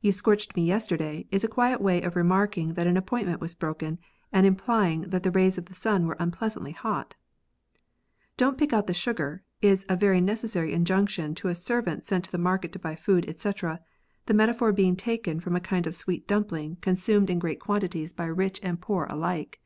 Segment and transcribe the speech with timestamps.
[0.00, 3.56] You scorched me yesterday is a quiet way of remark ing that an appointment was
[3.56, 3.98] broken,
[4.32, 7.16] and implying tliat the rays of the sun were unpleasantly hot.
[8.36, 12.38] Dont pick out the sugar is a very necessary injunction to a servant sent to
[12.38, 13.52] market to buy food, &c.,
[14.26, 17.32] the metaphor being taken from a kind of sweet dumpling consumed 66 SLANG.
[17.34, 19.58] in great quantities by rich and poor alike.